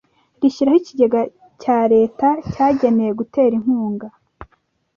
[0.41, 1.21] Rishyiraho ikigega
[1.61, 4.07] cya leta cyagenewe gutera inkunga